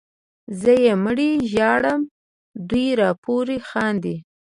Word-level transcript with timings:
زه 0.61 0.71
یې 0.83 0.93
مړی 1.03 1.31
ژاړم 1.51 2.01
دوی 2.69 2.87
راپورې 3.01 3.57
خاندي 3.69 4.15